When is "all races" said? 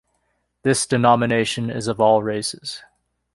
2.01-2.81